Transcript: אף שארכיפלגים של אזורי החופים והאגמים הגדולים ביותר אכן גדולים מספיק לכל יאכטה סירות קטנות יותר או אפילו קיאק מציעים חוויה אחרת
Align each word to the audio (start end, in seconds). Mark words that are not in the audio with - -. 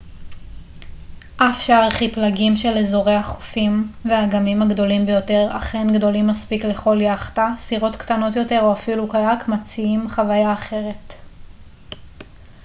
אף 1.37 1.61
שארכיפלגים 1.61 2.57
של 2.57 2.77
אזורי 2.79 3.15
החופים 3.15 3.91
והאגמים 4.05 4.61
הגדולים 4.61 5.05
ביותר 5.05 5.47
אכן 5.51 5.95
גדולים 5.97 6.27
מספיק 6.27 6.65
לכל 6.65 7.01
יאכטה 7.01 7.51
סירות 7.57 7.95
קטנות 7.95 8.35
יותר 8.35 8.59
או 8.61 8.73
אפילו 8.73 9.09
קיאק 9.09 9.47
מציעים 9.47 10.09
חוויה 10.09 10.53
אחרת 10.53 11.13